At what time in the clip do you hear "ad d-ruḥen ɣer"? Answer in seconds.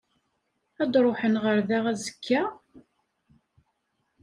0.81-1.57